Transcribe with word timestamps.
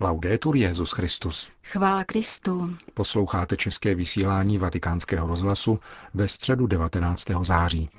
Laudetur 0.00 0.56
Jezus 0.56 0.92
Christus. 0.92 1.48
Chvála 1.64 2.04
Kristu. 2.04 2.76
Posloucháte 2.94 3.56
české 3.56 3.94
vysílání 3.94 4.58
Vatikánského 4.58 5.26
rozhlasu 5.26 5.80
ve 6.14 6.28
středu 6.28 6.66
19. 6.66 7.24
září. 7.42 7.90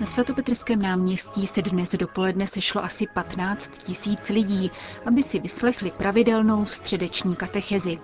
Na 0.00 0.06
svatopetrském 0.06 0.82
náměstí 0.82 1.46
se 1.46 1.62
dnes 1.62 1.94
dopoledne 1.94 2.46
sešlo 2.46 2.84
asi 2.84 3.06
15 3.14 3.78
tisíc 3.82 4.28
lidí, 4.28 4.70
aby 5.06 5.22
si 5.22 5.40
vyslechli 5.40 5.90
pravidelnou 5.90 6.66
středeční 6.66 7.36
katechezi. 7.36 7.98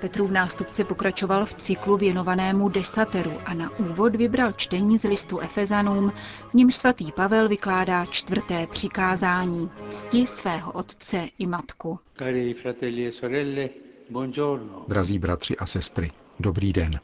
Petrův 0.00 0.30
nástupce 0.30 0.84
pokračoval 0.84 1.44
v 1.46 1.54
cyklu 1.54 1.96
věnovanému 1.96 2.68
desateru 2.68 3.32
a 3.44 3.54
na 3.54 3.78
úvod 3.78 4.16
vybral 4.16 4.52
čtení 4.52 4.98
z 4.98 5.04
listu 5.08 5.38
Efezanům, 5.40 6.12
v 6.50 6.54
němž 6.54 6.74
svatý 6.74 7.12
Pavel 7.12 7.48
vykládá 7.48 8.06
čtvrté 8.06 8.66
přikázání 8.66 9.70
cti 9.90 10.26
svého 10.26 10.72
otce 10.72 11.28
i 11.38 11.46
matku. 11.46 11.98
E 12.20 13.68
Drazí 14.88 15.18
bratři 15.18 15.56
a 15.56 15.66
sestry, 15.66 16.10
dobrý 16.40 16.72
den. 16.72 17.00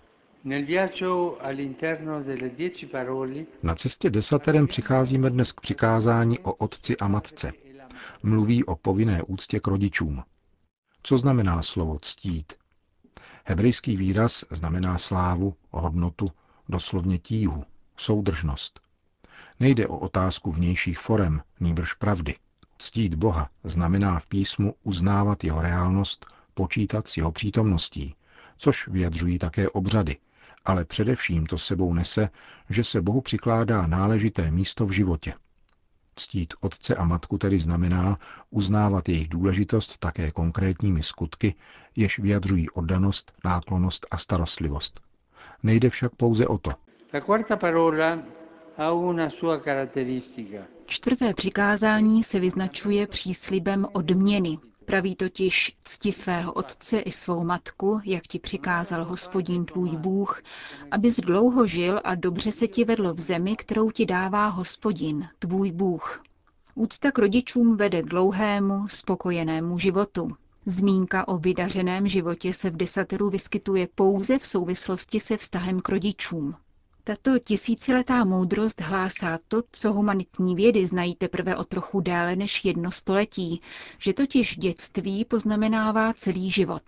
Na 3.62 3.74
cestě 3.74 4.10
desaterem 4.10 4.66
přicházíme 4.66 5.30
dnes 5.30 5.52
k 5.52 5.60
přikázání 5.60 6.38
o 6.38 6.52
otci 6.52 6.96
a 6.96 7.08
matce. 7.08 7.52
Mluví 8.22 8.64
o 8.64 8.76
povinné 8.76 9.22
úctě 9.22 9.60
k 9.60 9.66
rodičům. 9.66 10.22
Co 11.02 11.18
znamená 11.18 11.62
slovo 11.62 11.98
ctít? 12.02 12.52
Hebrejský 13.44 13.96
výraz 13.96 14.44
znamená 14.50 14.98
slávu, 14.98 15.54
hodnotu, 15.70 16.30
doslovně 16.68 17.18
tíhu, 17.18 17.64
soudržnost. 17.96 18.80
Nejde 19.60 19.86
o 19.86 19.98
otázku 19.98 20.52
vnějších 20.52 20.98
forem, 20.98 21.42
nýbrž 21.60 21.94
pravdy. 21.94 22.34
Ctít 22.78 23.14
Boha 23.14 23.50
znamená 23.64 24.18
v 24.18 24.26
písmu 24.26 24.74
uznávat 24.82 25.44
jeho 25.44 25.62
reálnost, 25.62 26.26
počítat 26.54 27.08
s 27.08 27.16
jeho 27.16 27.32
přítomností, 27.32 28.14
což 28.58 28.88
vyjadřují 28.88 29.38
také 29.38 29.68
obřady, 29.68 30.16
ale 30.64 30.84
především 30.84 31.46
to 31.46 31.58
sebou 31.58 31.94
nese, 31.94 32.28
že 32.70 32.84
se 32.84 33.02
Bohu 33.02 33.20
přikládá 33.20 33.86
náležité 33.86 34.50
místo 34.50 34.86
v 34.86 34.90
životě. 34.92 35.34
Ctít 36.16 36.54
otce 36.60 36.94
a 36.94 37.04
matku 37.04 37.38
tedy 37.38 37.58
znamená 37.58 38.18
uznávat 38.50 39.08
jejich 39.08 39.28
důležitost 39.28 39.98
také 39.98 40.30
konkrétními 40.30 41.02
skutky, 41.02 41.54
jež 41.96 42.18
vyjadřují 42.18 42.70
oddanost, 42.70 43.32
náklonost 43.44 44.06
a 44.10 44.18
starostlivost. 44.18 45.00
Nejde 45.62 45.90
však 45.90 46.14
pouze 46.14 46.46
o 46.46 46.58
to. 46.58 46.70
Čtvrté 50.86 51.34
přikázání 51.34 52.22
se 52.24 52.40
vyznačuje 52.40 53.06
příslibem 53.06 53.86
odměny, 53.92 54.58
Praví 54.88 55.16
totiž 55.16 55.76
cti 55.84 56.12
svého 56.12 56.52
otce 56.52 56.98
i 57.00 57.12
svou 57.12 57.44
matku, 57.44 58.00
jak 58.04 58.26
ti 58.26 58.38
přikázal 58.38 59.04
hospodin 59.04 59.64
tvůj 59.64 59.88
Bůh, 59.90 60.42
abys 60.90 61.16
dlouho 61.16 61.66
žil 61.66 62.00
a 62.04 62.14
dobře 62.14 62.52
se 62.52 62.68
ti 62.68 62.84
vedlo 62.84 63.14
v 63.14 63.20
zemi, 63.20 63.56
kterou 63.56 63.90
ti 63.90 64.06
dává 64.06 64.46
hospodin, 64.46 65.28
tvůj 65.38 65.72
Bůh. 65.72 66.22
Úcta 66.74 67.10
k 67.10 67.18
rodičům 67.18 67.76
vede 67.76 68.02
k 68.02 68.06
dlouhému, 68.06 68.88
spokojenému 68.88 69.78
životu. 69.78 70.28
Zmínka 70.66 71.28
o 71.28 71.38
vydařeném 71.38 72.08
životě 72.08 72.54
se 72.54 72.70
v 72.70 72.76
desateru 72.76 73.30
vyskytuje 73.30 73.88
pouze 73.94 74.38
v 74.38 74.46
souvislosti 74.46 75.20
se 75.20 75.36
vztahem 75.36 75.80
k 75.80 75.88
rodičům. 75.88 76.54
Tato 77.08 77.38
tisíciletá 77.38 78.24
moudrost 78.24 78.80
hlásá 78.80 79.38
to, 79.48 79.62
co 79.72 79.92
humanitní 79.92 80.54
vědy 80.54 80.86
znají 80.86 81.14
teprve 81.14 81.56
o 81.56 81.64
trochu 81.64 82.00
déle 82.00 82.36
než 82.36 82.64
jedno 82.64 82.90
století, 82.90 83.60
že 83.98 84.12
totiž 84.12 84.56
dětství 84.56 85.24
poznamenává 85.24 86.12
celý 86.12 86.50
život. 86.50 86.82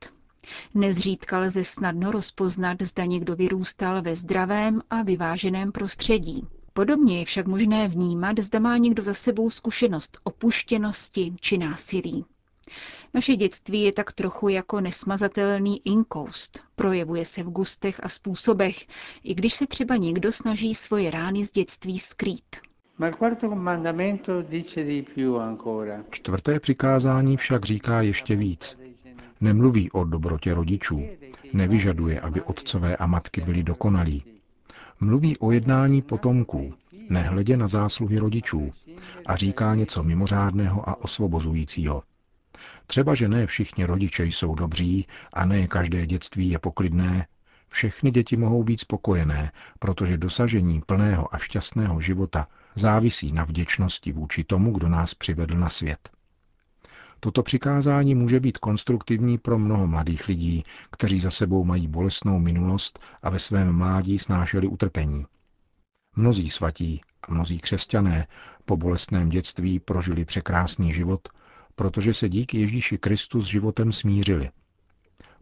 Nezřídka 0.75 1.38
lze 1.38 1.64
snadno 1.64 2.10
rozpoznat, 2.12 2.76
zda 2.82 3.04
někdo 3.04 3.36
vyrůstal 3.36 4.03
ve 4.03 4.16
zdravém 4.16 4.82
a 4.91 5.03
vyváženém 5.03 5.72
prostředí. 5.72 6.47
Podobně 6.72 7.19
je 7.19 7.25
však 7.25 7.47
možné 7.47 7.88
vnímat, 7.88 8.38
zda 8.38 8.59
má 8.59 8.76
někdo 8.76 9.03
za 9.03 9.14
sebou 9.14 9.50
zkušenost 9.50 10.19
opuštěnosti 10.25 11.34
či 11.41 11.59
násilí. 11.59 12.25
Naše 13.15 13.37
dětství 13.37 13.82
je 13.82 13.93
tak 13.93 14.12
trochu 14.12 14.48
jako 14.48 14.81
nesmazatelný 14.81 15.87
inkoust. 15.87 16.60
Projevuje 16.76 17.25
se 17.25 17.43
v 17.43 17.50
gustech 17.50 18.00
a 18.04 18.09
způsobech, 18.09 18.87
i 19.25 19.34
když 19.34 19.54
se 19.54 19.66
třeba 19.66 19.97
někdo 19.97 20.32
snaží 20.32 20.75
svoje 20.75 21.10
rány 21.10 21.44
z 21.44 21.53
dětství 21.53 21.98
skrýt. 21.98 22.56
Čtvrté 26.10 26.60
přikázání 26.60 27.37
však 27.37 27.65
říká 27.65 28.03
ještě 28.03 28.37
víc. 28.37 28.78
Nemluví 29.41 29.91
o 29.91 30.04
dobrotě 30.04 30.54
rodičů, 30.54 31.03
nevyžaduje, 31.53 32.21
aby 32.21 32.42
otcové 32.42 32.97
a 32.97 33.06
matky 33.06 33.41
byli 33.41 33.62
dokonalí. 33.62 34.25
Mluví 35.00 35.38
o 35.38 35.50
jednání 35.53 36.03
potomků, 36.03 36.75
nehledě 37.10 37.56
na 37.56 37.69
zásluhy 37.69 38.19
rodičů 38.19 38.72
a 39.27 39.37
říká 39.37 39.75
něco 39.75 40.03
mimořádného 40.03 40.88
a 40.88 41.04
osvobozujícího. 41.04 42.03
Třeba, 42.87 43.15
že 43.15 43.28
ne 43.28 43.47
všichni 43.47 43.84
rodiče 43.84 44.25
jsou 44.25 44.55
dobří 44.55 45.06
a 45.33 45.44
ne 45.44 45.66
každé 45.66 46.06
dětství 46.06 46.50
je 46.50 46.59
poklidné, 46.59 47.27
všechny 47.69 48.11
děti 48.11 48.37
mohou 48.37 48.65
být 48.65 48.81
spokojené, 48.81 49.53
protože 49.78 50.19
dosažení 50.19 50.81
plného 50.81 51.34
a 51.34 51.39
šťastného 51.39 52.00
života 52.00 52.47
závisí 52.75 53.33
na 53.33 53.44
vděčnosti 53.44 54.12
vůči 54.12 54.44
tomu, 54.44 54.72
kdo 54.72 54.89
nás 54.89 55.15
přivedl 55.15 55.55
na 55.55 55.69
svět. 55.69 56.10
Toto 57.21 57.43
přikázání 57.43 58.15
může 58.15 58.41
být 58.41 58.59
konstruktivní 58.59 59.39
pro 59.39 59.59
mnoho 59.59 59.87
mladých 59.87 60.28
lidí, 60.28 60.65
kteří 60.91 61.19
za 61.19 61.31
sebou 61.31 61.65
mají 61.65 61.89
bolestnou 61.89 62.39
minulost 62.39 62.99
a 63.22 63.31
ve 63.31 63.39
svém 63.39 63.72
mládí 63.72 64.19
snášeli 64.19 64.66
utrpení. 64.66 65.27
Mnozí 66.16 66.50
svatí 66.50 67.00
a 67.22 67.33
mnozí 67.33 67.59
křesťané 67.59 68.27
po 68.65 68.77
bolestném 68.77 69.28
dětství 69.28 69.81
prožili 69.81 70.25
překrásný 70.25 70.93
život 70.93 71.28
protože 71.80 72.14
se 72.14 72.28
díky 72.28 72.60
Ježíši 72.60 72.98
Kristu 72.98 73.41
s 73.42 73.44
životem 73.44 73.92
smířili. 73.92 74.50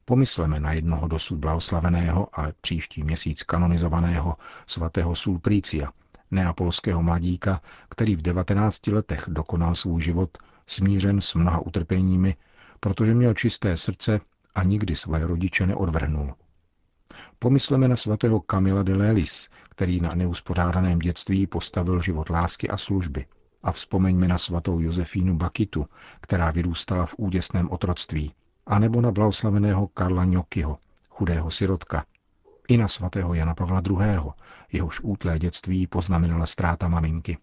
Pomysleme 0.04 0.60
na 0.60 0.72
jednoho 0.72 1.08
dosud 1.08 1.38
blahoslaveného, 1.38 2.28
ale 2.32 2.52
příští 2.60 3.02
měsíc 3.02 3.42
kanonizovaného 3.42 4.36
svatého 4.66 5.14
Sulprícia, 5.14 5.92
neapolského 6.30 7.02
mladíka, 7.02 7.60
který 7.90 8.16
v 8.16 8.22
19 8.22 8.86
letech 8.86 9.24
dokonal 9.28 9.74
svůj 9.74 10.00
život 10.02 10.38
smířen 10.66 11.20
s 11.20 11.34
mnoha 11.34 11.58
utrpeními, 11.58 12.36
protože 12.80 13.14
měl 13.14 13.34
čisté 13.34 13.76
srdce 13.76 14.20
a 14.54 14.62
nikdy 14.62 14.96
své 14.96 15.26
rodiče 15.26 15.66
neodvrhnul. 15.66 16.34
Pomysleme 17.38 17.88
na 17.88 17.96
svatého 17.96 18.40
Kamila 18.40 18.82
de 18.82 18.94
Lelis, 18.94 19.48
který 19.70 20.00
na 20.00 20.14
neuspořádaném 20.14 20.98
dětství 20.98 21.46
postavil 21.46 22.00
život 22.00 22.30
lásky 22.30 22.68
a 22.68 22.76
služby– 22.76 23.26
a 23.62 23.72
vzpomeňme 23.72 24.28
na 24.28 24.38
svatou 24.38 24.80
Josefínu 24.80 25.36
Bakitu, 25.36 25.86
která 26.20 26.50
vyrůstala 26.50 27.06
v 27.06 27.14
úděsném 27.18 27.70
otroctví, 27.70 28.32
anebo 28.66 29.00
na 29.00 29.10
blahoslaveného 29.10 29.86
Karla 29.88 30.24
Ňokyho, 30.24 30.78
chudého 31.08 31.50
sirotka, 31.50 32.04
i 32.68 32.76
na 32.76 32.88
svatého 32.88 33.34
Jana 33.34 33.54
Pavla 33.54 33.82
II., 33.90 34.32
jehož 34.72 35.00
útlé 35.00 35.38
dětství 35.38 35.86
poznamenala 35.86 36.46
ztráta 36.46 36.88
maminky. 36.88 37.38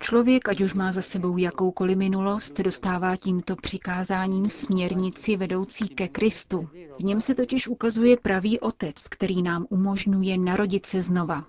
Člověk, 0.00 0.48
ať 0.48 0.60
už 0.60 0.74
má 0.74 0.92
za 0.92 1.02
sebou 1.02 1.36
jakoukoliv 1.36 1.96
minulost, 1.96 2.60
dostává 2.60 3.16
tímto 3.16 3.56
přikázáním 3.56 4.48
směrnici 4.48 5.36
vedoucí 5.36 5.88
ke 5.88 6.08
Kristu. 6.08 6.68
V 6.98 7.04
něm 7.04 7.20
se 7.20 7.34
totiž 7.34 7.68
ukazuje 7.68 8.16
pravý 8.16 8.60
otec, 8.60 9.08
který 9.08 9.42
nám 9.42 9.66
umožňuje 9.70 10.38
narodit 10.38 10.86
se 10.86 11.02
znova. 11.02 11.44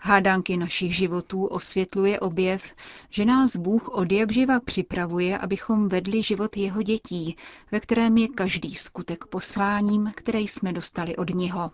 Hádánky 0.00 0.56
našich 0.56 0.96
životů 0.96 1.46
osvětluje 1.46 2.20
objev, 2.20 2.74
že 3.10 3.24
nás 3.24 3.56
Bůh 3.56 3.88
od 3.88 4.12
jak 4.12 4.32
živa 4.32 4.60
připravuje, 4.60 5.38
abychom 5.38 5.88
vedli 5.88 6.22
život 6.22 6.56
jeho 6.56 6.82
dětí, 6.82 7.36
ve 7.72 7.80
kterém 7.80 8.18
je 8.18 8.28
každý 8.28 8.74
skutek 8.74 9.24
posláním, 9.26 10.12
které 10.14 10.40
jsme 10.40 10.72
dostali 10.72 11.16
od 11.16 11.34
něho. 11.34 11.70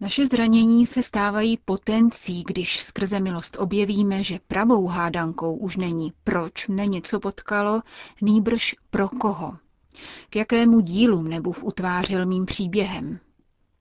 Naše 0.00 0.26
zranění 0.26 0.86
se 0.86 1.02
stávají 1.02 1.58
potencí, 1.64 2.44
když 2.46 2.80
skrze 2.80 3.20
milost 3.20 3.56
objevíme, 3.60 4.22
že 4.22 4.40
pravou 4.48 4.86
hádankou 4.86 5.56
už 5.56 5.76
není 5.76 6.12
proč 6.24 6.68
mne 6.68 6.86
něco 6.86 7.20
potkalo, 7.20 7.82
nýbrž 8.20 8.74
pro 8.90 9.08
koho. 9.08 9.56
K 10.30 10.36
jakému 10.36 10.80
dílu 10.80 11.22
mne 11.22 11.40
Bůh 11.40 11.64
utvářel 11.64 12.26
mým 12.26 12.46
příběhem. 12.46 13.20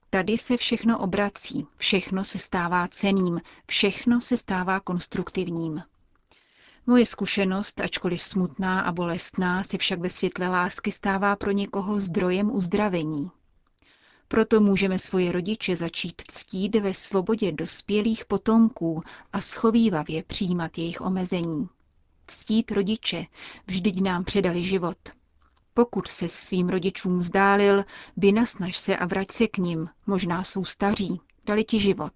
Tady 0.10 0.38
se 0.38 0.58
všechno 0.58 1.00
obrací, 1.00 1.68
všechno 1.78 2.24
se 2.24 2.40
stává 2.40 2.88
ceným, 2.88 3.42
všechno 3.68 4.22
se 4.22 4.38
stává 4.38 4.80
konstruktivním. 4.80 5.82
Moje 6.88 7.06
zkušenost, 7.06 7.80
ačkoliv 7.82 8.22
smutná 8.22 8.82
a 8.82 8.92
bolestná, 8.92 9.64
se 9.64 9.78
však 9.78 10.00
ve 10.00 10.10
světle 10.10 10.48
lásky 10.48 10.92
stává 10.92 11.36
pro 11.36 11.52
někoho 11.52 12.00
zdrojem 12.00 12.52
uzdravení. 12.56 13.32
Proto 14.28 14.62
můžeme 14.62 15.00
svoje 15.00 15.32
rodiče 15.32 15.76
začít 15.76 16.22
ctít 16.28 16.76
ve 16.76 16.94
svobodě 16.94 17.52
dospělých 17.52 18.26
potomků 18.26 19.04
a 19.34 19.42
schovývavě 19.42 20.24
přijímat 20.24 20.78
jejich 20.78 21.02
omezení. 21.02 21.70
Ctít 22.28 22.72
rodiče, 22.72 23.26
vždyť 23.68 24.02
nám 24.02 24.24
předali 24.24 24.64
život. 24.64 24.98
Pokud 25.74 26.08
se 26.08 26.30
svým 26.30 26.70
rodičům 26.70 27.20
vzdálil, 27.20 27.86
vynasnaž 28.18 28.78
se 28.78 28.98
a 28.98 29.06
vrať 29.06 29.32
se 29.32 29.48
k 29.48 29.58
ním, 29.58 29.90
možná 30.08 30.44
jsou 30.44 30.66
staří, 30.66 31.22
dali 31.46 31.64
ti 31.64 31.80
život. 31.80 32.14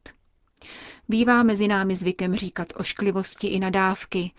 Bývá 1.09 1.43
mezi 1.43 1.67
námi 1.67 1.95
zvykem 1.95 2.35
říkat 2.35 2.67
ošklivosti 2.75 3.47
i 3.47 3.59
nadávky. 3.59 4.31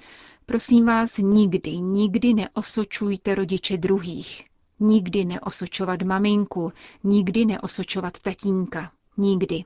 Prosím 0.46 0.86
vás, 0.86 1.18
nikdy, 1.18 1.78
nikdy 1.78 2.34
neosočujte 2.34 3.34
rodiče 3.34 3.76
druhých. 3.76 4.49
Nikdy 4.80 5.24
neosočovat 5.24 6.02
maminku, 6.02 6.72
nikdy 7.04 7.44
neosočovat 7.44 8.20
tatínka. 8.20 8.92
Nikdy. 9.16 9.64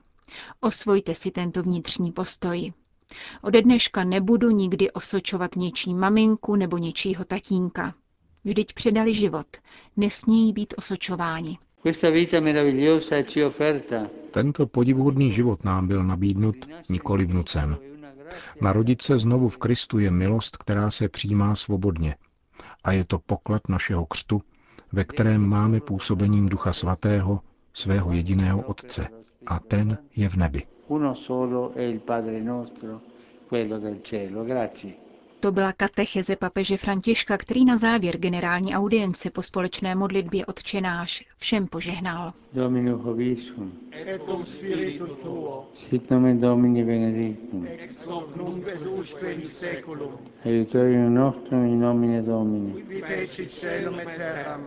Osvojte 0.61 1.15
si 1.15 1.31
tento 1.31 1.63
vnitřní 1.63 2.11
postoj. 2.11 2.73
Ode 3.41 3.61
dneška 3.61 4.03
nebudu 4.03 4.49
nikdy 4.49 4.91
osočovat 4.91 5.55
něčí 5.55 5.93
maminku 5.93 6.55
nebo 6.55 6.77
něčího 6.77 7.25
tatínka. 7.25 7.93
Vždyť 8.43 8.73
předali 8.73 9.13
život. 9.13 9.47
Nesmějí 9.97 10.53
být 10.53 10.73
osočováni. 10.77 11.57
Tento 14.31 14.67
podivuhodný 14.67 15.31
život 15.31 15.63
nám 15.63 15.87
byl 15.87 16.03
nabídnut, 16.03 16.55
nikoli 16.89 17.25
vnucen. 17.25 17.77
Narodit 18.61 19.01
se 19.01 19.19
znovu 19.19 19.49
v 19.49 19.57
Kristu 19.57 19.99
je 19.99 20.11
milost, 20.11 20.57
která 20.57 20.91
se 20.91 21.09
přijímá 21.09 21.55
svobodně. 21.55 22.15
A 22.83 22.91
je 22.91 23.05
to 23.05 23.19
poklad 23.19 23.61
našeho 23.69 24.05
křtu, 24.05 24.41
ve 24.95 25.03
kterém 25.03 25.41
máme 25.47 25.79
působením 25.79 26.49
Ducha 26.49 26.73
Svatého 26.73 27.39
svého 27.73 28.11
jediného 28.11 28.61
Otce. 28.61 29.07
A 29.45 29.59
ten 29.59 29.97
je 30.15 30.29
v 30.29 30.35
nebi. 30.35 30.61
To 35.45 35.51
byla 35.51 35.73
katecheze 35.73 36.35
papeže 36.35 36.77
Františka, 36.77 37.37
který 37.37 37.65
na 37.65 37.77
závěr 37.77 38.17
generální 38.17 38.75
audience 38.75 39.29
po 39.29 39.41
společné 39.41 39.95
modlitbě 39.95 40.45
odčenáš 40.45 41.25
všem 41.37 41.67
požehnal. 41.67 42.33
Domino 42.53 42.97
hovisum. 42.97 43.71
Et 43.91 44.21
cum 44.21 44.45
spiritu 44.45 45.07
tuo. 45.07 45.69
Sit 45.73 46.09
nomen 46.09 46.39
Domini 46.39 46.83
benedictum. 46.83 47.67
Ex 47.79 48.07
hoc 48.07 48.35
nunc 48.35 48.67
et 48.67 48.87
usque 48.87 49.33
in 49.33 49.41
seculum. 49.41 50.11
Aiutorium 50.45 51.13
nostrum 51.13 51.65
in 51.65 51.79
nomine 51.79 52.21
Domini. 52.21 52.83
Qui 52.83 53.01
fecit 53.01 53.51
celum 53.51 53.99
et 53.99 54.17
terram. 54.17 54.61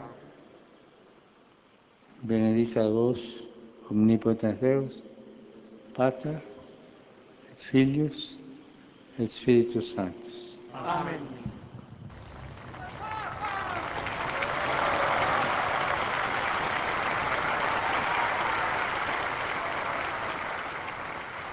Benedicat 2.22 2.90
vos, 2.90 3.18
omnipotens 3.90 4.60
Deus, 4.60 5.02
Pater, 5.94 6.38
et 7.52 7.62
Filius, 7.62 8.38
et 9.18 9.26
Spiritus 9.32 9.94
Sanctus. 9.94 10.47
Amen. 10.86 11.20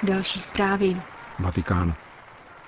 Další 0.03 0.39
zprávy. 0.39 1.01
Vatikán. 1.39 1.95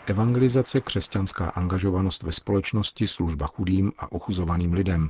Evangelizace, 0.06 0.82
křesťanská 0.82 1.50
angažovanost 1.50 2.24
ve 2.24 2.32
společnosti, 2.32 3.08
služba 3.08 3.48
chudým 3.48 3.92
a 3.98 4.12
ochuzovaným 4.12 4.74
lidem, 4.74 5.10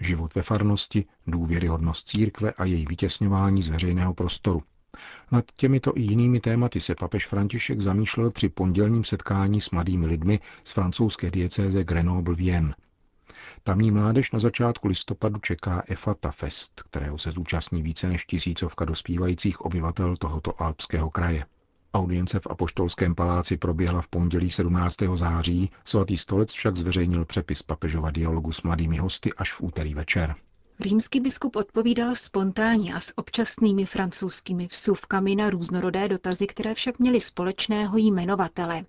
život 0.00 0.34
ve 0.34 0.42
farnosti, 0.42 1.04
důvěryhodnost 1.26 2.08
církve 2.08 2.52
a 2.52 2.64
její 2.64 2.86
vytěsňování 2.88 3.62
z 3.62 3.68
veřejného 3.68 4.14
prostoru. 4.14 4.62
Nad 5.32 5.44
těmito 5.56 5.92
i 5.96 6.00
jinými 6.00 6.40
tématy 6.40 6.80
se 6.80 6.94
papež 6.94 7.26
František 7.26 7.80
zamýšlel 7.80 8.30
při 8.30 8.48
pondělním 8.48 9.04
setkání 9.04 9.60
s 9.60 9.70
mladými 9.70 10.06
lidmi 10.06 10.40
z 10.64 10.72
francouzské 10.72 11.30
diecéze 11.30 11.84
Grenoble-Vienne. 11.84 12.72
Tamní 13.62 13.90
mládež 13.90 14.32
na 14.32 14.38
začátku 14.38 14.88
listopadu 14.88 15.40
čeká 15.40 15.82
Efata 15.88 16.30
Fest, 16.30 16.82
kterého 16.82 17.18
se 17.18 17.32
zúčastní 17.32 17.82
více 17.82 18.08
než 18.08 18.24
tisícovka 18.24 18.84
dospívajících 18.84 19.60
obyvatel 19.60 20.16
tohoto 20.16 20.62
alpského 20.62 21.10
kraje. 21.10 21.46
Audience 21.94 22.40
v 22.40 22.46
Apoštolském 22.46 23.14
paláci 23.14 23.56
proběhla 23.56 24.02
v 24.02 24.08
pondělí 24.08 24.50
17. 24.50 24.96
září, 25.14 25.70
svatý 25.84 26.18
stolec 26.18 26.52
však 26.52 26.76
zveřejnil 26.76 27.24
přepis 27.24 27.62
papežova 27.62 28.10
dialogu 28.10 28.52
s 28.52 28.62
mladými 28.62 28.96
hosty 28.96 29.32
až 29.32 29.52
v 29.52 29.62
úterý 29.62 29.94
večer. 29.94 30.34
Římský 30.80 31.20
biskup 31.20 31.56
odpovídal 31.56 32.14
spontánně 32.14 32.94
a 32.94 33.00
s 33.00 33.18
občasnými 33.18 33.86
francouzskými 33.86 34.66
vsuvkami 34.66 35.36
na 35.36 35.50
různorodé 35.50 36.08
dotazy, 36.08 36.46
které 36.46 36.74
však 36.74 36.98
měly 36.98 37.20
společného 37.20 37.98
jmenovatele. 37.98 38.84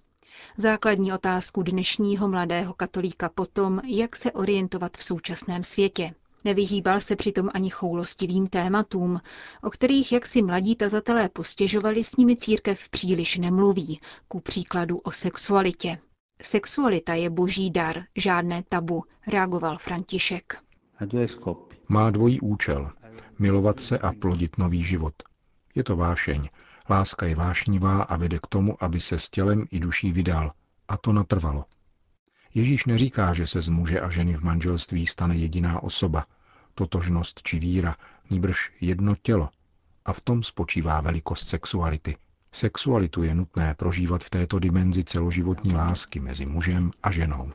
Základní 0.58 1.14
otázku 1.14 1.64
dnešního 1.64 2.28
mladého 2.28 2.74
katolíka 2.74 3.30
potom, 3.30 3.82
jak 3.88 4.16
se 4.16 4.32
orientovat 4.32 4.98
v 4.98 5.04
současném 5.04 5.64
světě. 5.64 6.14
Nevyhýbal 6.44 7.00
se 7.00 7.16
přitom 7.16 7.50
ani 7.54 7.70
choulostivým 7.70 8.48
tématům, 8.48 9.22
o 9.64 9.70
kterých 9.70 10.12
jak 10.12 10.26
si 10.26 10.42
mladí 10.42 10.76
tazatelé 10.76 11.30
postěžovali, 11.30 12.04
s 12.04 12.16
nimi 12.16 12.36
církev 12.36 12.90
příliš 12.90 13.38
nemluví, 13.38 14.00
ku 14.28 14.40
příkladu 14.40 14.98
o 14.98 15.12
sexualitě. 15.12 15.98
Sexualita 16.42 17.14
je 17.14 17.30
boží 17.30 17.72
dar, 17.72 18.04
žádné 18.16 18.64
tabu, 18.70 19.04
reagoval 19.28 19.78
František. 19.78 20.58
Má 21.88 22.10
dvojí 22.10 22.42
účel. 22.42 22.92
Milovat 23.40 23.80
se 23.80 23.98
a 24.00 24.14
plodit 24.14 24.58
nový 24.58 24.84
život. 24.84 25.14
Je 25.76 25.84
to 25.84 25.96
vášeň. 25.96 26.50
Láska 26.90 27.26
je 27.26 27.36
vášnivá 27.36 28.04
a 28.04 28.18
vede 28.18 28.40
k 28.40 28.48
tomu, 28.48 28.84
aby 28.84 29.00
se 29.00 29.20
s 29.20 29.30
tělem 29.30 29.66
i 29.72 29.80
duší 29.80 30.12
vydal. 30.12 30.52
A 30.88 30.98
to 30.98 31.14
natrvalo. 31.14 31.66
Ježíš 32.54 32.86
neříká, 32.86 33.34
že 33.34 33.48
se 33.48 33.62
z 33.62 33.70
muže 33.70 34.02
a 34.02 34.10
ženy 34.10 34.34
v 34.34 34.42
manželství 34.42 35.08
stane 35.08 35.36
jediná 35.36 35.84
osoba, 35.84 36.26
totožnost 36.74 37.42
či 37.42 37.60
víra, 37.60 37.96
níbrž 38.30 38.72
jedno 38.82 39.16
tělo. 39.16 39.50
A 40.06 40.14
v 40.14 40.22
tom 40.22 40.44
spočívá 40.44 41.02
velikost 41.02 41.48
sexuality. 41.48 42.18
Sexualitu 42.56 43.24
je 43.24 43.36
nutné 43.36 43.75
prožívat 43.78 44.24
v 44.24 44.30
této 44.30 44.60
dimenzi 44.60 45.04
celoživotní 45.04 45.74
lásky 45.74 46.19
mezi 46.19 46.46
mužem 46.46 46.92
a 47.04 47.12
ženou. 47.12 47.52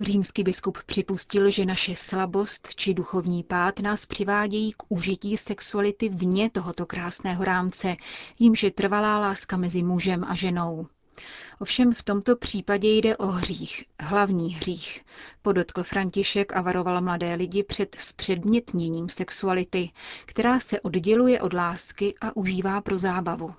Římský 0.00 0.42
biskup 0.42 0.78
připustil, 0.86 1.50
že 1.50 1.66
naše 1.66 1.96
slabost 1.96 2.74
či 2.74 2.94
duchovní 2.94 3.42
pád 3.42 3.80
nás 3.80 4.06
přivádějí 4.06 4.72
k 4.72 4.82
užití 4.88 5.36
sexuality 5.36 6.08
vně 6.08 6.50
tohoto 6.50 6.86
krásného 6.86 7.44
rámce, 7.44 7.96
jímž 8.38 8.62
je 8.62 8.70
trvalá 8.70 9.18
láska 9.18 9.56
mezi 9.56 9.82
mužem 9.82 10.24
a 10.24 10.34
ženou. 10.34 10.86
Ovšem 11.58 11.94
v 11.94 12.02
tomto 12.02 12.36
případě 12.36 12.88
jde 12.88 13.16
o 13.16 13.26
hřích, 13.26 13.84
hlavní 14.00 14.54
hřích, 14.54 15.04
podotkl 15.42 15.82
František 15.82 16.56
a 16.56 16.62
varoval 16.62 17.00
mladé 17.00 17.34
lidi 17.34 17.62
před 17.62 17.96
zpředmětněním 17.98 19.08
sexuality, 19.08 19.90
která 20.26 20.60
se 20.60 20.80
odděluje 20.80 21.40
od 21.40 21.52
lásky 21.52 22.14
a 22.20 22.36
užívá 22.36 22.80
pro 22.80 22.98
zábavu. 22.98 23.54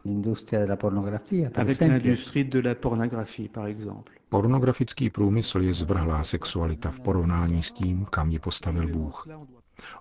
Pornografický 4.30 5.10
průmysl 5.10 5.62
je 5.62 5.74
zvrhlá 5.74 6.24
sexualita 6.24 6.92
v 6.92 7.00
porovnání 7.00 7.64
s 7.64 7.72
tím, 7.72 8.06
kam 8.06 8.30
ji 8.32 8.40
postavil 8.40 8.88
Bůh. 8.88 9.28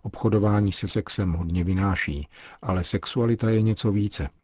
Obchodování 0.03 0.73
se 0.73 0.89
sexem 0.89 1.33
hodně 1.33 1.65
vynáší, 1.65 2.29
ale 2.63 2.85
sexualita 2.85 3.51
je 3.51 3.63
něco 3.63 3.93
více– 3.93 4.29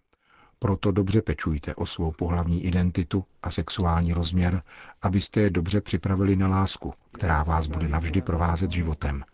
proto 0.63 0.93
dobře 0.93 1.23
pečujte 1.23 1.75
o 1.75 1.87
svou 1.87 2.13
pohlavní 2.13 2.65
identitu 2.65 3.25
a 3.43 3.51
sexuální 3.51 4.13
rozměr, 4.13 4.63
abyste 5.03 5.41
je 5.41 5.51
dobře 5.51 5.81
připravili 5.81 6.37
na 6.37 6.49
lásku, 6.49 6.95
která 7.13 7.43
vás 7.43 7.67
bude 7.67 7.89
navždy 7.89 8.23
provázet 8.23 8.71
životem. 8.71 9.25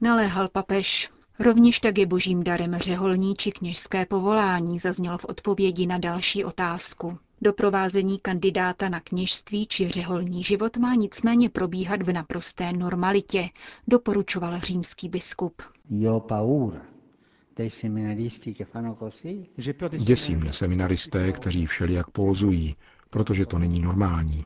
Naléhal 0.00 0.48
papež. 0.48 1.10
Rovněž 1.38 1.80
tak 1.80 1.98
je 1.98 2.06
božím 2.06 2.44
darem 2.44 2.76
řeholní 2.76 3.34
či 3.34 3.52
kněžské 3.52 4.06
povolání, 4.06 4.78
zazněl 4.78 5.18
v 5.18 5.24
odpovědi 5.24 5.86
na 5.86 5.98
další 5.98 6.44
otázku. 6.44 7.18
Doprovázení 7.42 8.18
kandidáta 8.18 8.88
na 8.88 9.00
kněžství 9.00 9.66
či 9.66 9.88
řeholní 9.88 10.42
život 10.42 10.76
má 10.76 10.94
nicméně 10.94 11.50
probíhat 11.50 12.02
v 12.02 12.12
naprosté 12.12 12.72
normalitě, 12.72 13.48
doporučoval 13.88 14.60
římský 14.60 15.08
biskup. 15.08 15.62
Děsí 19.98 20.36
mne 20.36 20.52
seminaristé, 20.52 21.32
kteří 21.32 21.66
všelijak 21.66 22.10
pózují, 22.10 22.76
protože 23.10 23.46
to 23.46 23.58
není 23.58 23.80
normální. 23.80 24.44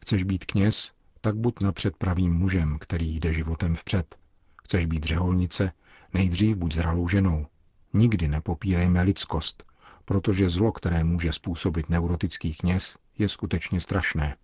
Chceš 0.00 0.22
být 0.24 0.44
kněz, 0.44 0.92
tak 1.20 1.36
buď 1.36 1.54
napřed 1.60 1.96
pravým 1.96 2.32
mužem, 2.32 2.78
který 2.80 3.16
jde 3.16 3.32
životem 3.32 3.74
vpřed. 3.74 4.16
Chceš 4.64 4.86
být 4.86 5.04
řeholnice, 5.04 5.72
nejdřív 6.14 6.56
buď 6.56 6.74
zralou 6.74 7.08
ženou. 7.08 7.46
Nikdy 7.94 8.28
nepopírejme 8.28 9.02
lidskost, 9.02 9.64
protože 10.04 10.48
zlo, 10.48 10.72
které 10.72 11.04
může 11.04 11.32
způsobit 11.32 11.88
neurotický 11.88 12.54
kněz, 12.54 12.96
je 13.18 13.28
skutečně 13.28 13.80
strašné. 13.80 14.36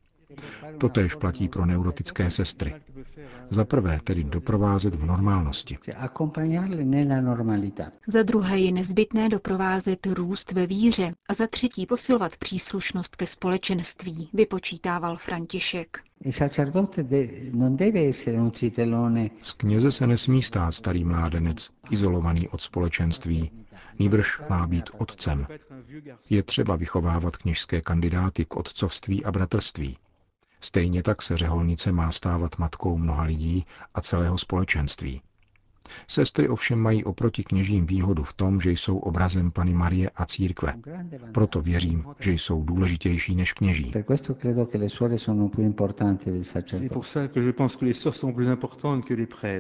Totéž 0.81 1.15
platí 1.15 1.49
pro 1.49 1.67
neurotické 1.67 2.31
sestry. 2.31 2.75
Za 3.51 3.65
prvé 3.65 4.01
tedy 4.05 4.25
doprovázet 4.25 4.95
v 4.95 5.05
normálnosti. 5.07 5.79
Za 8.09 8.23
druhé 8.23 8.59
je 8.59 8.73
nezbytné 8.73 9.29
doprovázet 9.29 10.07
růst 10.07 10.53
ve 10.53 10.67
víře 10.67 11.15
a 11.29 11.35
za 11.35 11.47
třetí 11.47 11.87
posilovat 11.87 12.37
příslušnost 12.37 13.17
ke 13.17 13.27
společenství, 13.27 14.29
vypočítával 14.33 15.17
František. 15.17 15.99
Z 19.43 19.53
kněze 19.53 19.93
se 19.93 20.07
nesmí 20.07 20.43
stát 20.43 20.73
starý 20.75 21.05
mládenec, 21.05 21.71
izolovaný 21.91 22.49
od 22.49 22.61
společenství. 22.61 23.51
Nýbrž 23.99 24.41
má 24.49 24.67
být 24.67 24.91
otcem. 24.99 25.47
Je 26.31 26.43
třeba 26.43 26.77
vychovávat 26.77 27.37
kněžské 27.37 27.81
kandidáty 27.81 28.45
k 28.45 28.57
otcovství 28.57 29.25
a 29.25 29.33
bratrství. 29.33 29.97
Stejně 30.65 31.03
tak 31.03 31.23
se 31.23 31.37
řeholnice 31.37 31.93
má 31.93 32.13
stávat 32.13 32.59
matkou 32.59 32.99
mnoha 32.99 33.23
lidí 33.23 33.67
a 33.95 34.01
celého 34.01 34.39
společenství. 34.39 35.21
Sestry 36.09 36.49
ovšem 36.49 36.79
mají 36.79 37.05
oproti 37.05 37.45
kněžím 37.45 37.87
výhodu 37.87 38.23
v 38.25 38.33
tom, 38.33 38.61
že 38.61 38.71
jsou 38.71 38.99
obrazem 38.99 39.51
Pany 39.51 39.75
Marie 39.75 40.11
a 40.17 40.25
církve. 40.27 40.75
Proto 41.33 41.61
věřím, 41.61 42.05
že 42.21 42.33
jsou 42.33 42.65
důležitější 42.65 43.35
než 43.35 43.53
kněží. 43.53 43.93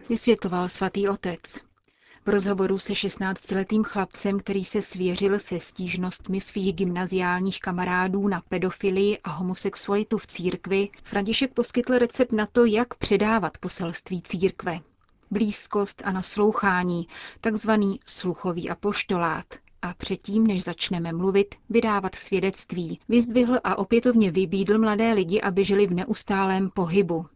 Vysvětloval 0.09 0.69
svatý 0.69 1.09
otec. 1.09 1.41
V 2.27 2.29
rozhovoru 2.29 2.79
se 2.79 2.93
16-letým 2.93 3.85
chlapcem, 3.85 4.41
který 4.41 4.65
se 4.65 4.83
svěřil 4.83 5.39
se 5.39 5.61
stížnostmi 5.61 6.41
svých 6.41 6.75
gymnaziálních 6.75 7.61
kamarádů 7.61 8.29
na 8.29 8.43
pedofilii 8.49 9.19
a 9.25 9.31
homosexualitu 9.31 10.19
v 10.19 10.27
církvi, 10.27 10.89
František 11.03 11.55
poskytl 11.55 11.99
recept 11.99 12.33
na 12.33 12.47
to, 12.47 12.65
jak 12.65 12.95
předávat 12.95 13.59
poselství 13.59 14.23
církve. 14.23 14.81
Blízkost 15.31 16.03
a 16.05 16.13
naslouchání, 16.13 17.09
takzvaný 17.41 18.01
sluchový 18.07 18.71
apoštolát, 18.71 19.47
a 19.83 19.95
předtím, 19.95 20.47
než 20.47 20.65
začneme 20.65 21.13
mluvit, 21.13 21.55
vydávat 21.71 22.15
svědectví. 22.15 23.01
Vyzdvihl 23.09 23.59
a 23.65 23.79
opětovně 23.79 24.31
vybídl 24.31 24.79
mladé 24.79 25.13
lidi, 25.13 25.41
aby 25.41 25.65
žili 25.65 25.87
v 25.87 25.95
neustálém 25.95 26.71
pohybu, 26.71 27.27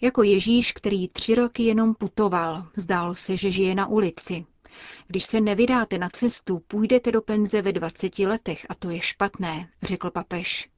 jako 0.00 0.22
Ježíš, 0.22 0.72
který 0.72 1.08
tři 1.08 1.34
roky 1.34 1.62
jenom 1.62 1.94
putoval, 1.94 2.66
zdálo 2.76 3.14
se, 3.14 3.36
že 3.36 3.50
žije 3.50 3.74
na 3.74 3.86
ulici. 3.86 4.44
Když 5.06 5.24
se 5.24 5.40
nevydáte 5.40 5.98
na 5.98 6.08
cestu, 6.08 6.58
půjdete 6.58 7.12
do 7.12 7.22
penze 7.22 7.62
ve 7.62 7.72
20 7.72 8.18
letech 8.18 8.66
a 8.68 8.74
to 8.74 8.90
je 8.90 9.00
špatné, 9.00 9.68
řekl 9.82 10.10
papež. 10.10 10.68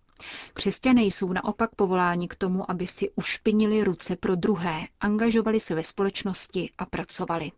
Křesťané 0.55 1.03
jsou 1.03 1.33
naopak 1.33 1.75
povoláni 1.75 2.29
k 2.29 2.35
tomu, 2.35 2.71
aby 2.71 2.87
si 2.87 3.11
ušpinili 3.11 3.85
ruce 3.85 4.17
pro 4.17 4.35
druhé, 4.37 4.81
angažovali 5.01 5.61
se 5.61 5.75
ve 5.75 5.85
společnosti 5.85 6.71
a 6.79 6.87
pracovali. 6.87 7.53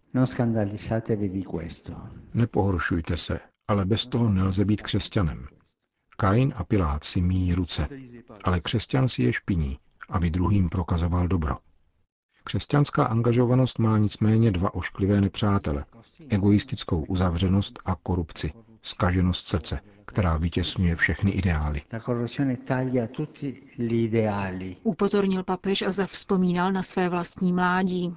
Nepohoršujte 2.35 3.17
se, 3.17 3.41
ale 3.69 3.85
bez 3.85 4.07
toho 4.07 4.29
nelze 4.29 4.65
být 4.65 4.83
křesťanem. 4.83 5.47
Kain 6.17 6.53
a 6.57 6.65
Pilát 6.65 7.05
si 7.05 7.21
míjí 7.21 7.55
ruce, 7.55 7.89
ale 8.45 8.61
křesťan 8.61 9.09
si 9.09 9.23
je 9.23 9.33
špiní, 9.33 9.79
aby 10.09 10.31
druhým 10.31 10.69
prokazoval 10.69 11.29
dobro. 11.29 11.57
Křesťanská 12.45 13.05
angažovanost 13.05 13.79
má 13.79 13.99
nicméně 13.99 14.51
dva 14.51 14.75
ošklivé 14.75 15.21
nepřátele. 15.21 15.85
Egoistickou 16.29 17.05
uzavřenost 17.05 17.79
a 17.85 17.95
korupci, 17.95 18.53
skaženost 18.83 19.47
srdce, 19.47 19.81
která 20.07 20.37
vytěsňuje 20.37 20.97
všechny 20.97 21.31
ideály. 21.31 21.83
Upozornil 24.83 25.43
papež 25.43 25.83
a 25.83 25.93
zavzpomínal 25.93 26.73
na 26.73 26.83
své 26.83 27.09
vlastní 27.09 27.53
mládí. 27.53 28.17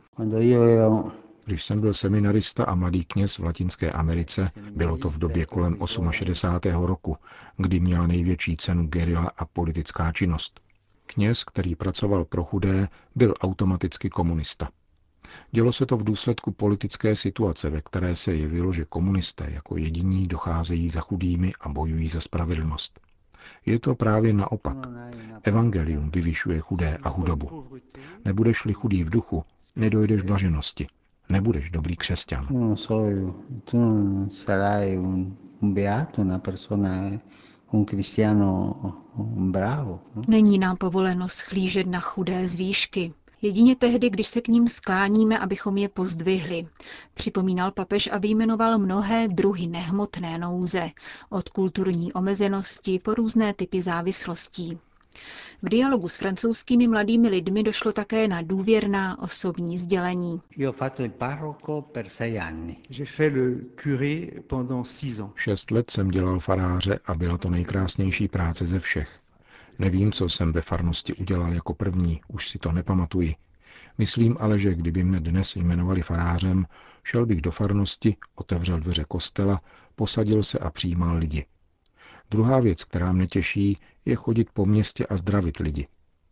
Když 1.46 1.64
jsem 1.64 1.82
byl 1.82 1.94
seminarista 1.94 2.64
a 2.66 2.76
mladý 2.76 3.06
kněz 3.06 3.38
v 3.38 3.44
Latinské 3.44 3.92
Americe, 3.92 4.52
bylo 4.72 4.98
to 4.98 5.10
v 5.10 5.20
době 5.20 5.46
kolem 5.46 5.78
68. 6.12 6.86
roku, 6.86 7.18
kdy 7.58 7.80
měla 7.80 8.08
největší 8.08 8.58
cenu 8.58 8.88
gerila 8.88 9.32
a 9.38 9.46
politická 9.46 10.12
činnost. 10.12 10.67
Kněz, 11.08 11.44
který 11.44 11.76
pracoval 11.76 12.26
pro 12.26 12.44
chudé, 12.44 12.88
byl 13.16 13.34
automaticky 13.42 14.10
komunista. 14.10 14.70
Dělo 15.52 15.74
se 15.74 15.86
to 15.86 15.98
v 15.98 16.04
důsledku 16.04 16.52
politické 16.52 17.16
situace, 17.16 17.70
ve 17.70 17.82
které 17.82 18.16
se 18.16 18.36
jevilo, 18.36 18.74
že 18.74 18.86
komunisté 18.86 19.48
jako 19.52 19.78
jediní 19.78 20.28
docházejí 20.28 20.90
za 20.90 21.02
chudými 21.02 21.52
a 21.62 21.70
bojují 21.70 22.10
za 22.10 22.22
spravedlnost. 22.22 23.00
Je 23.66 23.80
to 23.80 23.96
právě 23.96 24.34
naopak. 24.34 24.78
Evangelium 25.44 26.12
vyvyšuje 26.12 26.60
chudé 26.60 26.98
a 27.04 27.10
hudobu. 27.10 27.68
Nebudeš-li 28.26 28.74
chudý 28.74 29.04
v 29.04 29.10
duchu, 29.10 29.44
nedojdeš 29.76 30.22
blaženosti. 30.22 30.88
Nebudeš 31.30 31.70
dobrý 31.70 31.96
křesťan. 31.96 32.48
Není 40.28 40.60
nám 40.60 40.78
povoleno 40.78 41.30
schlížet 41.30 41.88
na 41.88 42.00
chudé 42.00 42.48
z 42.48 42.56
výšky. 42.56 43.14
Jedině 43.42 43.76
tehdy, 43.76 44.10
když 44.10 44.28
se 44.28 44.42
k 44.42 44.48
ním 44.48 44.68
skláníme, 44.68 45.40
abychom 45.40 45.78
je 45.78 45.90
pozdvihli. 45.90 46.68
Připomínal 47.14 47.72
papež 47.72 48.10
a 48.12 48.18
vyjmenoval 48.18 48.80
mnohé 48.80 49.28
druhy 49.28 49.68
nehmotné 49.68 50.38
nouze, 50.38 50.90
od 51.30 51.50
kulturní 51.50 52.14
omezenosti 52.14 53.00
po 53.00 53.14
různé 53.14 53.54
typy 53.54 53.82
závislostí. 53.82 54.78
V 55.62 55.70
dialogu 55.70 56.08
s 56.08 56.18
francouzskými 56.18 56.88
mladými 56.88 57.30
lidmi 57.30 57.64
došlo 57.64 57.94
také 57.94 58.28
na 58.28 58.42
důvěrná 58.42 59.22
osobní 59.22 59.78
sdělení. 59.78 60.42
Šest 65.36 65.72
let 65.72 65.92
jsem 65.92 66.10
dělal 66.10 66.40
faráře 66.40 67.00
a 67.06 67.16
byla 67.16 67.38
to 67.38 67.50
nejkrásnější 67.50 68.28
práce 68.28 68.68
ze 68.68 68.80
všech. 68.80 69.20
Nevím, 69.80 70.12
co 70.12 70.30
jsem 70.30 70.52
ve 70.52 70.62
farnosti 70.62 71.14
udělal 71.14 71.54
jako 71.54 71.74
první, 71.74 72.22
už 72.28 72.50
si 72.50 72.60
to 72.60 72.72
nepamatuji. 72.72 73.36
Myslím 73.98 74.38
ale, 74.40 74.60
že 74.60 74.76
kdyby 74.76 75.04
mne 75.04 75.20
dnes 75.20 75.56
jmenovali 75.56 76.02
farářem, 76.02 76.66
šel 77.04 77.26
bych 77.26 77.42
do 77.42 77.52
farnosti, 77.52 78.16
otevřel 78.36 78.80
dveře 78.80 79.06
kostela, 79.08 79.62
posadil 79.96 80.44
se 80.44 80.60
a 80.60 80.70
přijímal 80.70 81.18
lidi. 81.18 81.46
Druhá 82.32 82.60
věc, 82.60 82.84
která 82.84 83.12
mne 83.12 83.28
těší, 83.28 83.78
je 84.08 84.16
chodit 84.16 84.50
po 84.54 84.66
městě 84.66 85.06
a 85.06 85.18
zdravit 85.18 85.58
lidi. 85.58 85.88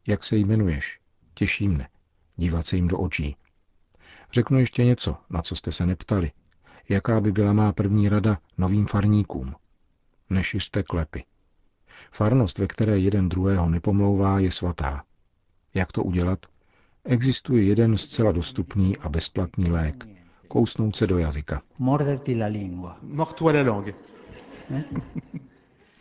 Jak 0.08 0.24
se 0.24 0.38
jmenuješ? 0.38 1.00
Těší 1.34 1.67
mne. 1.67 1.89
Dívat 2.36 2.67
se 2.67 2.75
jim 2.75 2.88
do 2.88 2.98
očí. 2.98 3.36
Řeknu 4.32 4.60
ještě 4.60 4.86
něco, 4.86 5.15
na 5.29 5.41
co 5.41 5.55
jste 5.55 5.72
se 5.72 5.86
neptali. 5.86 6.32
Jaká 6.89 7.22
by 7.22 7.32
byla 7.32 7.53
má 7.53 7.74
první 7.74 8.10
rada 8.10 8.38
novým 8.58 8.86
farníkům? 8.86 9.55
Nešiřte 10.29 10.84
klepy. 10.84 11.24
Farnost, 12.12 12.58
ve 12.58 12.67
které 12.67 13.00
jeden 13.00 13.29
druhého 13.29 13.70
nepomlouvá, 13.70 14.39
je 14.39 14.51
svatá. 14.51 15.03
Jak 15.74 15.91
to 15.91 16.03
udělat? 16.03 16.46
Existuje 17.03 17.63
jeden 17.63 17.98
zcela 17.98 18.32
dostupný 18.32 18.98
a 18.98 19.10
bezplatný 19.10 19.72
lék. 19.72 20.08
Kousnout 20.48 20.96
se 20.96 21.08
do 21.08 21.17
jazyka. 21.17 21.62
Morderti 21.79 22.38
la 22.38 22.48
lingua. 22.48 22.98
Mordtoi 23.01 23.53
la 23.53 23.72
langue. 23.72 23.94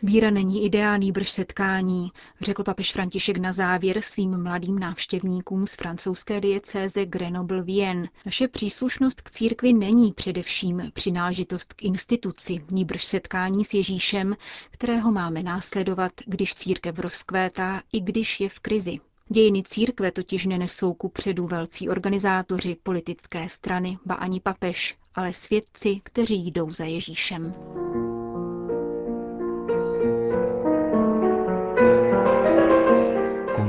Víra 0.05 0.29
není 0.29 0.65
ideální 0.65 1.11
brž 1.11 1.29
setkání, 1.29 2.11
řekl 2.41 2.63
papež 2.63 2.93
František 2.93 3.37
na 3.37 3.53
závěr 3.53 4.01
svým 4.01 4.43
mladým 4.43 4.79
návštěvníkům 4.79 5.65
z 5.65 5.75
francouzské 5.75 6.41
diecéze 6.41 7.05
Grenoble 7.05 7.63
Vien. 7.63 8.09
Naše 8.25 8.47
příslušnost 8.47 9.21
k 9.21 9.29
církvi 9.31 9.73
není 9.73 10.13
především 10.13 10.91
přináležitost 10.93 11.73
k 11.73 11.83
instituci, 11.83 12.65
níbrž 12.71 13.05
setkání 13.05 13.65
s 13.65 13.73
Ježíšem, 13.73 14.35
kterého 14.71 15.11
máme 15.11 15.43
následovat, 15.43 16.11
když 16.25 16.55
církev 16.55 16.99
rozkvétá 16.99 17.81
i 17.91 17.99
když 18.01 18.39
je 18.39 18.49
v 18.49 18.59
krizi. 18.59 18.99
Dějiny 19.29 19.63
církve 19.63 20.11
totiž 20.11 20.45
nenesou 20.45 20.93
ku 20.93 21.09
předu 21.09 21.47
velcí 21.47 21.89
organizátoři, 21.89 22.77
politické 22.83 23.49
strany, 23.49 23.97
ba 24.05 24.15
ani 24.15 24.39
papež, 24.39 24.95
ale 25.15 25.33
svědci, 25.33 26.01
kteří 26.03 26.51
jdou 26.51 26.71
za 26.71 26.85
Ježíšem. 26.85 27.53